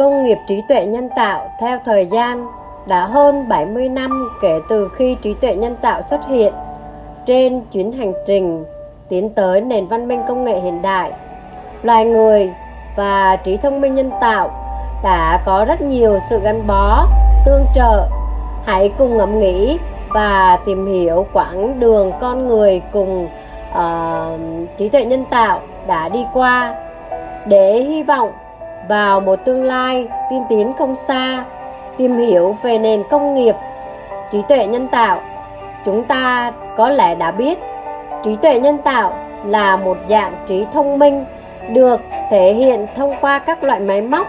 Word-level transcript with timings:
Công 0.00 0.24
nghiệp 0.24 0.38
trí 0.46 0.62
tuệ 0.68 0.86
nhân 0.86 1.08
tạo 1.16 1.50
theo 1.60 1.78
thời 1.84 2.06
gian 2.06 2.46
đã 2.86 3.06
hơn 3.06 3.48
70 3.48 3.88
năm 3.88 4.28
kể 4.42 4.60
từ 4.68 4.88
khi 4.96 5.16
trí 5.22 5.34
tuệ 5.34 5.54
nhân 5.54 5.76
tạo 5.80 6.02
xuất 6.02 6.26
hiện 6.26 6.54
trên 7.26 7.60
chuyến 7.72 7.92
hành 7.92 8.12
trình 8.26 8.64
tiến 9.08 9.30
tới 9.30 9.60
nền 9.60 9.86
văn 9.86 10.08
minh 10.08 10.22
công 10.28 10.44
nghệ 10.44 10.60
hiện 10.60 10.82
đại. 10.82 11.12
Loài 11.82 12.04
người 12.04 12.50
và 12.96 13.36
trí 13.36 13.56
thông 13.56 13.80
minh 13.80 13.94
nhân 13.94 14.10
tạo 14.20 14.50
đã 15.04 15.42
có 15.46 15.64
rất 15.64 15.80
nhiều 15.80 16.18
sự 16.30 16.40
gắn 16.40 16.66
bó, 16.66 17.06
tương 17.46 17.64
trợ. 17.74 18.08
Hãy 18.66 18.92
cùng 18.98 19.16
ngẫm 19.16 19.40
nghĩ 19.40 19.78
và 20.08 20.58
tìm 20.66 20.92
hiểu 20.92 21.26
quãng 21.32 21.80
đường 21.80 22.12
con 22.20 22.48
người 22.48 22.82
cùng 22.92 23.28
uh, 23.72 24.40
trí 24.78 24.88
tuệ 24.88 25.04
nhân 25.04 25.24
tạo 25.30 25.60
đã 25.86 26.08
đi 26.08 26.26
qua 26.34 26.74
để 27.46 27.80
hy 27.80 28.02
vọng 28.02 28.32
vào 28.88 29.20
một 29.20 29.36
tương 29.44 29.62
lai 29.62 30.06
tiên 30.30 30.44
tiến 30.48 30.72
không 30.78 30.96
xa, 30.96 31.44
tìm 31.96 32.18
hiểu 32.18 32.56
về 32.62 32.78
nền 32.78 33.02
công 33.10 33.34
nghiệp, 33.34 33.54
trí 34.32 34.42
tuệ 34.48 34.66
nhân 34.66 34.88
tạo. 34.88 35.20
Chúng 35.84 36.04
ta 36.04 36.52
có 36.76 36.90
lẽ 36.90 37.14
đã 37.14 37.30
biết, 37.30 37.58
trí 38.22 38.36
tuệ 38.36 38.60
nhân 38.60 38.78
tạo 38.78 39.12
là 39.44 39.76
một 39.76 39.96
dạng 40.08 40.32
trí 40.46 40.66
thông 40.72 40.98
minh 40.98 41.24
được 41.68 42.00
thể 42.30 42.52
hiện 42.52 42.86
thông 42.96 43.12
qua 43.20 43.38
các 43.38 43.64
loại 43.64 43.80
máy 43.80 44.02
móc. 44.02 44.26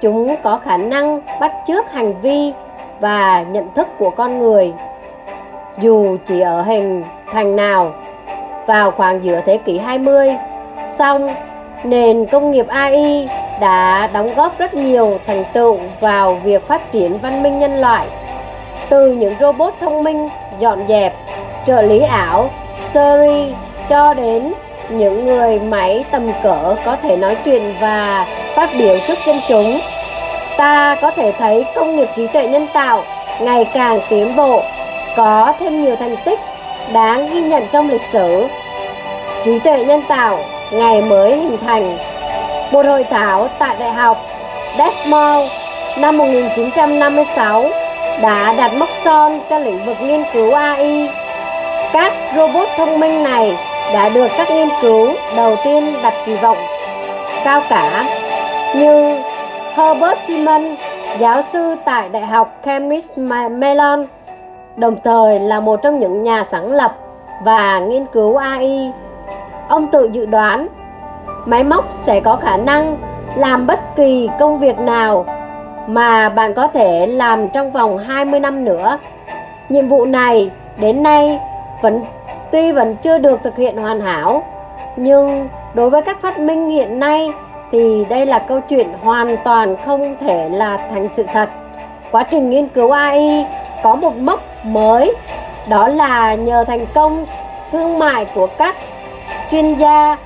Chúng 0.00 0.36
có 0.42 0.60
khả 0.64 0.76
năng 0.76 1.20
bắt 1.40 1.52
chước 1.66 1.92
hành 1.92 2.20
vi 2.20 2.52
và 3.00 3.42
nhận 3.42 3.74
thức 3.74 3.88
của 3.98 4.10
con 4.10 4.38
người. 4.38 4.72
Dù 5.78 6.16
chỉ 6.26 6.40
ở 6.40 6.62
hình 6.62 7.04
thành 7.32 7.56
nào, 7.56 7.92
vào 8.66 8.90
khoảng 8.90 9.24
giữa 9.24 9.40
thế 9.46 9.56
kỷ 9.56 9.78
20 9.78 10.36
song 10.86 11.28
nền 11.84 12.26
công 12.26 12.50
nghiệp 12.50 12.66
AI 12.68 13.28
đã 13.60 14.08
đóng 14.12 14.34
góp 14.34 14.58
rất 14.58 14.74
nhiều 14.74 15.18
thành 15.26 15.44
tựu 15.52 15.78
vào 16.00 16.34
việc 16.34 16.66
phát 16.66 16.92
triển 16.92 17.18
văn 17.18 17.42
minh 17.42 17.58
nhân 17.58 17.80
loại, 17.80 18.06
từ 18.88 19.12
những 19.12 19.34
robot 19.40 19.74
thông 19.80 20.02
minh, 20.02 20.28
dọn 20.58 20.84
dẹp, 20.88 21.14
trợ 21.66 21.82
lý 21.82 22.00
ảo, 22.00 22.50
Siri, 22.84 23.54
cho 23.88 24.14
đến 24.14 24.52
những 24.88 25.24
người 25.24 25.58
máy 25.58 26.04
tầm 26.10 26.30
cỡ 26.42 26.74
có 26.84 26.96
thể 27.02 27.16
nói 27.16 27.36
chuyện 27.44 27.74
và 27.80 28.26
phát 28.54 28.70
biểu 28.78 28.98
trước 29.06 29.18
công 29.26 29.40
chúng. 29.48 29.80
Ta 30.56 30.96
có 31.02 31.10
thể 31.10 31.32
thấy 31.32 31.64
công 31.74 31.96
nghiệp 31.96 32.08
trí 32.16 32.26
tuệ 32.26 32.48
nhân 32.48 32.66
tạo 32.72 33.02
ngày 33.40 33.64
càng 33.64 34.00
tiến 34.08 34.36
bộ, 34.36 34.62
có 35.16 35.52
thêm 35.60 35.84
nhiều 35.84 35.96
thành 35.96 36.16
tích 36.24 36.40
đáng 36.92 37.30
ghi 37.30 37.40
nhận 37.40 37.66
trong 37.72 37.90
lịch 37.90 38.04
sử. 38.12 38.48
Trí 39.44 39.58
tuệ 39.58 39.84
nhân 39.84 40.02
tạo 40.08 40.38
ngày 40.70 41.02
mới 41.02 41.36
hình 41.36 41.58
thành 41.66 41.98
một 42.72 42.86
hội 42.86 43.04
thảo 43.04 43.48
tại 43.58 43.76
Đại 43.78 43.92
học 43.92 44.16
Desmond 44.78 45.50
năm 45.98 46.18
1956 46.18 47.64
đã 48.22 48.52
đặt 48.52 48.72
mốc 48.74 48.88
son 49.04 49.40
cho 49.50 49.58
lĩnh 49.58 49.86
vực 49.86 49.96
nghiên 50.00 50.22
cứu 50.32 50.52
AI. 50.52 51.10
Các 51.92 52.12
robot 52.36 52.68
thông 52.76 53.00
minh 53.00 53.22
này 53.22 53.56
đã 53.94 54.08
được 54.08 54.28
các 54.38 54.50
nghiên 54.50 54.68
cứu 54.82 55.12
đầu 55.36 55.56
tiên 55.64 55.92
đặt 56.02 56.14
kỳ 56.26 56.34
vọng 56.36 56.58
cao 57.44 57.62
cả 57.68 58.04
như 58.76 59.16
Herbert 59.74 60.18
Simon, 60.26 60.62
giáo 61.18 61.42
sư 61.42 61.74
tại 61.84 62.08
Đại 62.08 62.26
học 62.26 62.54
Cambridge 62.62 63.22
Mellon, 63.50 64.06
đồng 64.76 64.96
thời 65.04 65.40
là 65.40 65.60
một 65.60 65.82
trong 65.82 66.00
những 66.00 66.22
nhà 66.22 66.44
sáng 66.44 66.72
lập 66.72 66.96
và 67.44 67.78
nghiên 67.78 68.06
cứu 68.12 68.36
AI. 68.36 68.90
Ông 69.68 69.86
tự 69.86 70.08
dự 70.12 70.26
đoán 70.26 70.68
máy 71.46 71.64
móc 71.64 71.86
sẽ 71.90 72.20
có 72.20 72.36
khả 72.36 72.56
năng 72.56 72.96
làm 73.36 73.66
bất 73.66 73.96
kỳ 73.96 74.28
công 74.38 74.58
việc 74.58 74.78
nào 74.78 75.26
mà 75.86 76.28
bạn 76.28 76.54
có 76.54 76.68
thể 76.68 77.06
làm 77.06 77.48
trong 77.48 77.72
vòng 77.72 77.98
20 77.98 78.40
năm 78.40 78.64
nữa. 78.64 78.98
Nhiệm 79.68 79.88
vụ 79.88 80.04
này 80.04 80.50
đến 80.76 81.02
nay 81.02 81.38
vẫn 81.82 82.02
tuy 82.52 82.72
vẫn 82.72 82.96
chưa 82.96 83.18
được 83.18 83.40
thực 83.42 83.56
hiện 83.56 83.76
hoàn 83.76 84.00
hảo, 84.00 84.42
nhưng 84.96 85.48
đối 85.74 85.90
với 85.90 86.02
các 86.02 86.20
phát 86.20 86.38
minh 86.38 86.68
hiện 86.68 87.00
nay 87.00 87.30
thì 87.72 88.04
đây 88.08 88.26
là 88.26 88.38
câu 88.38 88.60
chuyện 88.60 88.92
hoàn 89.02 89.36
toàn 89.44 89.76
không 89.86 90.16
thể 90.20 90.48
là 90.48 90.76
thành 90.90 91.08
sự 91.12 91.26
thật. 91.32 91.48
Quá 92.10 92.22
trình 92.22 92.50
nghiên 92.50 92.68
cứu 92.68 92.90
AI 92.90 93.46
có 93.82 93.94
một 93.94 94.16
mốc 94.16 94.40
mới, 94.64 95.14
đó 95.68 95.88
là 95.88 96.34
nhờ 96.34 96.64
thành 96.64 96.86
công 96.94 97.26
thương 97.72 97.98
mại 97.98 98.24
của 98.34 98.46
các 98.46 98.76
chuyên 99.50 99.74
gia 99.74 100.16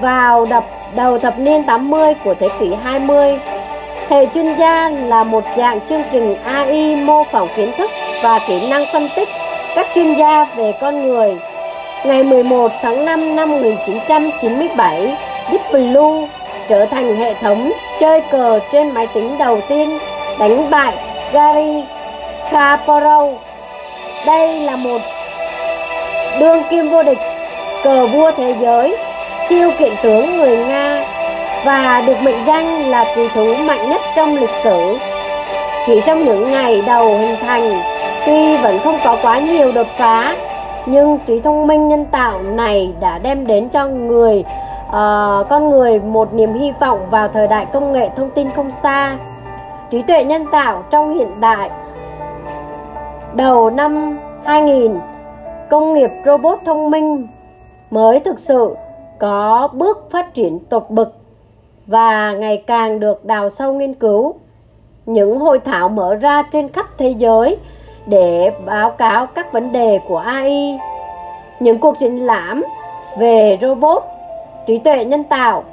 vào 0.00 0.44
đập 0.44 0.64
đầu 0.94 1.18
thập 1.18 1.38
niên 1.38 1.62
80 1.64 2.14
của 2.24 2.34
thế 2.34 2.48
kỷ 2.60 2.74
20. 2.82 3.38
Hệ 4.10 4.26
chuyên 4.34 4.54
gia 4.54 4.90
là 4.90 5.24
một 5.24 5.44
dạng 5.56 5.80
chương 5.88 6.02
trình 6.12 6.36
AI 6.44 6.96
mô 6.96 7.24
phỏng 7.24 7.48
kiến 7.56 7.72
thức 7.78 7.90
và 8.22 8.40
kỹ 8.48 8.70
năng 8.70 8.84
phân 8.92 9.08
tích 9.16 9.28
các 9.76 9.86
chuyên 9.94 10.14
gia 10.14 10.44
về 10.44 10.72
con 10.80 11.06
người. 11.06 11.36
Ngày 12.04 12.24
11 12.24 12.72
tháng 12.82 13.04
5 13.04 13.36
năm 13.36 13.50
1997, 13.50 15.16
Deep 15.50 15.72
Blue 15.72 16.28
trở 16.68 16.86
thành 16.86 17.16
hệ 17.16 17.34
thống 17.34 17.72
chơi 18.00 18.20
cờ 18.30 18.60
trên 18.72 18.90
máy 18.90 19.06
tính 19.14 19.38
đầu 19.38 19.60
tiên 19.68 19.98
đánh 20.38 20.70
bại 20.70 20.94
Gary 21.32 21.84
Kasparov. 22.52 23.34
Đây 24.26 24.58
là 24.60 24.76
một 24.76 25.00
đương 26.40 26.62
kim 26.70 26.88
vô 26.88 27.02
địch 27.02 27.18
cờ 27.84 28.06
vua 28.06 28.30
thế 28.36 28.54
giới 28.60 28.96
siêu 29.48 29.70
kiện 29.78 29.92
tướng 30.02 30.36
người 30.36 30.56
Nga 30.56 31.04
và 31.64 32.02
được 32.06 32.22
mệnh 32.22 32.46
danh 32.46 32.90
là 32.90 33.04
kỳ 33.16 33.28
thú 33.28 33.54
mạnh 33.54 33.90
nhất 33.90 34.00
trong 34.16 34.36
lịch 34.36 34.54
sử. 34.64 34.98
Chỉ 35.86 36.00
trong 36.06 36.24
những 36.24 36.52
ngày 36.52 36.82
đầu 36.86 37.18
hình 37.18 37.36
thành, 37.40 37.72
tuy 38.26 38.56
vẫn 38.56 38.78
không 38.78 38.96
có 39.04 39.18
quá 39.22 39.38
nhiều 39.38 39.72
đột 39.72 39.86
phá, 39.96 40.36
nhưng 40.86 41.18
trí 41.18 41.40
thông 41.40 41.66
minh 41.66 41.88
nhân 41.88 42.04
tạo 42.04 42.42
này 42.42 42.92
đã 43.00 43.18
đem 43.18 43.46
đến 43.46 43.68
cho 43.68 43.86
người 43.86 44.44
uh, 44.88 45.48
con 45.48 45.70
người 45.70 46.00
một 46.00 46.34
niềm 46.34 46.54
hy 46.54 46.72
vọng 46.80 47.06
vào 47.10 47.28
thời 47.28 47.46
đại 47.46 47.66
công 47.72 47.92
nghệ 47.92 48.10
thông 48.16 48.30
tin 48.30 48.48
không 48.56 48.70
xa. 48.70 49.16
Trí 49.90 50.02
tuệ 50.02 50.24
nhân 50.24 50.46
tạo 50.52 50.84
trong 50.90 51.14
hiện 51.14 51.40
đại 51.40 51.70
đầu 53.32 53.70
năm 53.70 54.18
2000, 54.44 54.98
công 55.70 55.94
nghiệp 55.94 56.10
robot 56.26 56.58
thông 56.64 56.90
minh 56.90 57.26
mới 57.90 58.20
thực 58.20 58.38
sự 58.38 58.76
có 59.18 59.68
bước 59.72 60.10
phát 60.10 60.34
triển 60.34 60.58
tột 60.58 60.86
bậc 60.88 61.12
và 61.86 62.32
ngày 62.32 62.56
càng 62.56 63.00
được 63.00 63.24
đào 63.24 63.48
sâu 63.48 63.72
nghiên 63.72 63.94
cứu. 63.94 64.34
Những 65.06 65.38
hội 65.38 65.58
thảo 65.58 65.88
mở 65.88 66.14
ra 66.14 66.42
trên 66.42 66.68
khắp 66.68 66.86
thế 66.98 67.14
giới 67.18 67.56
để 68.06 68.52
báo 68.64 68.90
cáo 68.90 69.26
các 69.26 69.52
vấn 69.52 69.72
đề 69.72 69.98
của 70.08 70.18
AI. 70.18 70.78
Những 71.60 71.78
cuộc 71.78 71.98
triển 71.98 72.26
lãm 72.26 72.64
về 73.18 73.58
robot, 73.60 74.02
trí 74.66 74.78
tuệ 74.78 75.04
nhân 75.04 75.24
tạo, 75.24 75.64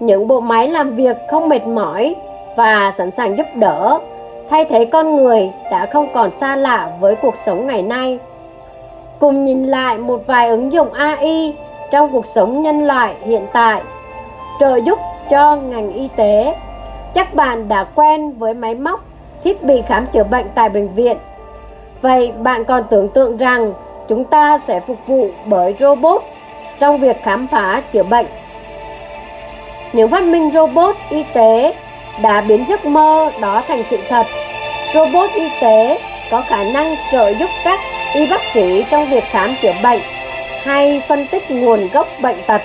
những 0.00 0.28
bộ 0.28 0.40
máy 0.40 0.68
làm 0.68 0.94
việc 0.94 1.16
không 1.30 1.48
mệt 1.48 1.66
mỏi 1.66 2.14
và 2.56 2.92
sẵn 2.96 3.10
sàng 3.10 3.38
giúp 3.38 3.46
đỡ, 3.54 3.98
thay 4.50 4.64
thế 4.64 4.84
con 4.84 5.16
người 5.16 5.50
đã 5.70 5.86
không 5.86 6.08
còn 6.14 6.34
xa 6.34 6.56
lạ 6.56 6.92
với 7.00 7.16
cuộc 7.16 7.36
sống 7.36 7.66
ngày 7.66 7.82
nay. 7.82 8.18
Cùng 9.20 9.44
nhìn 9.44 9.66
lại 9.66 9.98
một 9.98 10.22
vài 10.26 10.48
ứng 10.48 10.72
dụng 10.72 10.92
AI 10.92 11.56
trong 11.94 12.12
cuộc 12.12 12.26
sống 12.26 12.62
nhân 12.62 12.86
loại 12.86 13.14
hiện 13.26 13.46
tại, 13.52 13.82
trợ 14.60 14.76
giúp 14.76 14.98
cho 15.30 15.56
ngành 15.56 15.92
y 15.92 16.08
tế. 16.16 16.54
Chắc 17.14 17.34
bạn 17.34 17.68
đã 17.68 17.84
quen 17.84 18.32
với 18.32 18.54
máy 18.54 18.74
móc, 18.74 19.04
thiết 19.44 19.62
bị 19.62 19.82
khám 19.88 20.06
chữa 20.06 20.24
bệnh 20.24 20.46
tại 20.54 20.68
bệnh 20.68 20.94
viện. 20.94 21.16
Vậy 22.02 22.32
bạn 22.38 22.64
còn 22.64 22.84
tưởng 22.90 23.08
tượng 23.08 23.36
rằng 23.36 23.72
chúng 24.08 24.24
ta 24.24 24.58
sẽ 24.58 24.80
phục 24.80 24.96
vụ 25.06 25.28
bởi 25.46 25.74
robot 25.80 26.22
trong 26.80 27.00
việc 27.00 27.22
khám 27.22 27.46
phá 27.46 27.82
chữa 27.92 28.02
bệnh. 28.02 28.26
Những 29.92 30.10
phát 30.10 30.22
minh 30.22 30.50
robot 30.54 30.96
y 31.10 31.24
tế 31.32 31.74
đã 32.22 32.40
biến 32.40 32.64
giấc 32.68 32.84
mơ 32.84 33.30
đó 33.40 33.62
thành 33.68 33.82
sự 33.90 33.98
thật. 34.08 34.26
Robot 34.94 35.30
y 35.34 35.48
tế 35.60 36.00
có 36.30 36.42
khả 36.46 36.64
năng 36.64 36.94
trợ 37.12 37.28
giúp 37.28 37.50
các 37.64 37.78
y 38.14 38.26
bác 38.30 38.42
sĩ 38.42 38.84
trong 38.90 39.06
việc 39.10 39.24
khám 39.24 39.54
chữa 39.62 39.72
bệnh 39.82 40.00
hay 40.64 41.02
phân 41.08 41.26
tích 41.26 41.50
nguồn 41.50 41.88
gốc 41.88 42.08
bệnh 42.20 42.42
tật, 42.46 42.62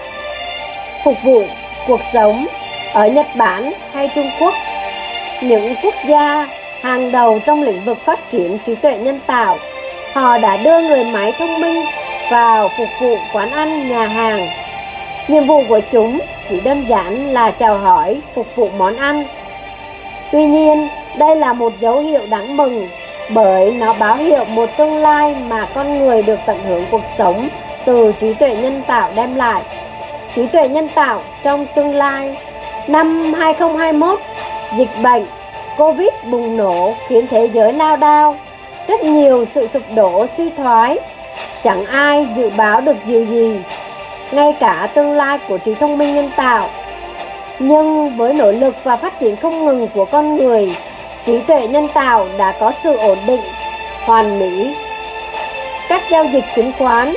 phục 1.04 1.16
vụ 1.24 1.44
cuộc 1.88 2.00
sống 2.14 2.48
ở 2.94 3.08
Nhật 3.08 3.26
Bản 3.36 3.72
hay 3.94 4.10
Trung 4.16 4.30
Quốc. 4.40 4.54
Những 5.42 5.76
quốc 5.84 5.94
gia 6.08 6.48
hàng 6.82 7.12
đầu 7.12 7.40
trong 7.46 7.64
lĩnh 7.64 7.86
vực 7.86 7.98
phát 8.06 8.32
triển 8.32 8.58
trí 8.66 8.76
tuệ 8.76 8.98
nhân 8.98 9.20
tạo, 9.28 9.58
họ 10.14 10.38
đã 10.38 10.58
đưa 10.58 10.82
người 10.82 11.04
máy 11.04 11.34
thông 11.40 11.62
minh 11.62 11.86
vào 12.32 12.70
phục 12.78 12.88
vụ 13.02 13.18
quán 13.34 13.52
ăn 13.52 13.90
nhà 13.90 14.08
hàng. 14.08 14.48
Nhiệm 15.28 15.46
vụ 15.46 15.64
của 15.70 15.80
chúng 15.92 16.20
chỉ 16.50 16.60
đơn 16.60 16.86
giản 16.90 17.34
là 17.34 17.52
chào 17.52 17.78
hỏi, 17.78 18.22
phục 18.36 18.48
vụ 18.56 18.70
món 18.78 18.98
ăn. 18.98 19.24
Tuy 20.32 20.46
nhiên, 20.46 20.88
đây 21.18 21.36
là 21.36 21.54
một 21.54 21.74
dấu 21.80 22.00
hiệu 22.00 22.22
đáng 22.30 22.58
mừng 22.58 22.88
bởi 23.30 23.72
nó 23.72 23.94
báo 23.94 24.16
hiệu 24.16 24.46
một 24.46 24.70
tương 24.78 24.98
lai 24.98 25.36
mà 25.48 25.68
con 25.74 26.00
người 26.00 26.22
được 26.22 26.40
tận 26.46 26.64
hưởng 26.64 26.86
cuộc 26.92 27.06
sống 27.18 27.50
từ 27.90 28.14
trí 28.20 28.34
tuệ 28.34 28.56
nhân 28.56 28.82
tạo 28.88 29.12
đem 29.16 29.36
lại. 29.36 29.62
Trí 30.36 30.48
tuệ 30.48 30.68
nhân 30.68 30.90
tạo 30.96 31.22
trong 31.44 31.66
tương 31.76 31.96
lai 31.96 32.38
năm 32.88 33.34
2021 33.34 34.20
dịch 34.78 34.90
bệnh 35.04 35.26
Covid 35.78 36.10
bùng 36.32 36.58
nổ 36.58 36.94
khiến 37.08 37.28
thế 37.28 37.50
giới 37.54 37.74
lao 37.74 37.98
đao, 37.98 38.36
rất 38.88 39.04
nhiều 39.04 39.46
sự 39.46 39.68
sụp 39.68 39.84
đổ 39.96 40.28
suy 40.28 40.50
thoái, 40.50 41.00
chẳng 41.64 41.86
ai 41.86 42.28
dự 42.36 42.50
báo 42.58 42.82
được 42.82 42.96
điều 43.06 43.26
gì, 43.26 43.62
ngay 44.32 44.56
cả 44.60 44.88
tương 44.94 45.12
lai 45.12 45.40
của 45.48 45.58
trí 45.58 45.76
thông 45.76 45.98
minh 45.98 46.16
nhân 46.16 46.30
tạo. 46.36 46.70
Nhưng 47.60 48.18
với 48.18 48.34
nỗ 48.34 48.52
lực 48.52 48.76
và 48.84 48.98
phát 48.98 49.20
triển 49.20 49.36
không 49.36 49.66
ngừng 49.66 49.88
của 49.88 50.06
con 50.06 50.36
người, 50.36 50.76
trí 51.26 51.40
tuệ 51.40 51.68
nhân 51.68 51.88
tạo 51.94 52.28
đã 52.38 52.54
có 52.60 52.72
sự 52.84 52.98
ổn 52.98 53.18
định, 53.28 53.42
hoàn 54.06 54.40
mỹ. 54.40 54.76
Các 55.90 56.02
giao 56.12 56.26
dịch 56.26 56.46
chứng 56.56 56.72
khoán, 56.78 57.14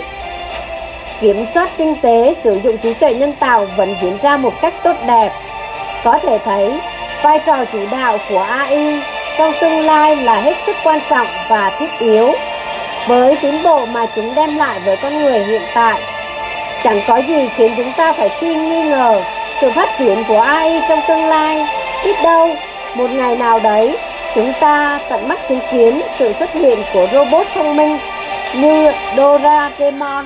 kiểm 1.20 1.46
soát 1.54 1.68
kinh 1.78 1.94
tế 2.02 2.34
sử 2.44 2.60
dụng 2.64 2.78
trí 2.78 2.94
tuệ 2.94 3.14
nhân 3.14 3.32
tạo 3.32 3.66
vẫn 3.76 3.94
diễn 4.02 4.18
ra 4.22 4.36
một 4.36 4.52
cách 4.62 4.74
tốt 4.82 4.96
đẹp. 5.06 5.30
Có 6.04 6.18
thể 6.22 6.38
thấy, 6.38 6.72
vai 7.22 7.38
trò 7.46 7.64
chủ 7.64 7.78
đạo 7.90 8.18
của 8.28 8.42
AI 8.42 9.00
trong 9.38 9.52
tương 9.60 9.80
lai 9.80 10.16
là 10.16 10.40
hết 10.40 10.54
sức 10.66 10.76
quan 10.84 10.98
trọng 11.10 11.26
và 11.48 11.70
thiết 11.78 11.90
yếu. 11.98 12.32
Với 13.08 13.36
tiến 13.42 13.62
bộ 13.62 13.86
mà 13.86 14.06
chúng 14.16 14.34
đem 14.34 14.56
lại 14.56 14.80
với 14.84 14.96
con 14.96 15.22
người 15.22 15.44
hiện 15.44 15.62
tại, 15.74 16.00
chẳng 16.84 17.00
có 17.08 17.16
gì 17.16 17.48
khiến 17.56 17.72
chúng 17.76 17.92
ta 17.96 18.12
phải 18.12 18.30
suy 18.40 18.54
nghi 18.54 18.82
ngờ 18.82 19.22
sự 19.60 19.70
phát 19.70 19.88
triển 19.98 20.24
của 20.28 20.40
AI 20.40 20.80
trong 20.88 21.00
tương 21.08 21.26
lai. 21.26 21.66
Biết 22.04 22.16
đâu, 22.24 22.50
một 22.94 23.10
ngày 23.10 23.36
nào 23.36 23.60
đấy, 23.60 23.96
chúng 24.34 24.52
ta 24.60 25.00
tận 25.08 25.28
mắt 25.28 25.38
chứng 25.48 25.60
kiến 25.72 26.00
sự 26.18 26.32
xuất 26.32 26.52
hiện 26.52 26.78
của 26.92 27.06
robot 27.12 27.46
thông 27.54 27.76
minh 27.76 27.98
như 28.54 28.92
Doraemon 29.16 30.24